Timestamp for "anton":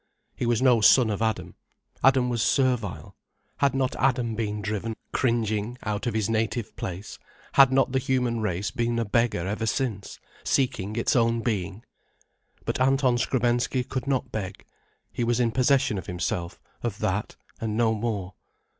12.81-13.19